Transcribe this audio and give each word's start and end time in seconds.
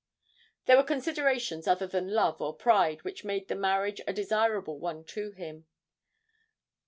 There 0.65 0.77
were 0.77 0.83
considerations 0.83 1.67
other 1.67 1.85
than 1.85 2.07
love 2.11 2.41
or 2.41 2.55
pride 2.57 3.03
which 3.03 3.23
made 3.23 3.49
the 3.49 3.55
marriage 3.55 4.01
a 4.07 4.13
desirable 4.13 4.79
one 4.79 5.03
to 5.13 5.29
him. 5.29 5.67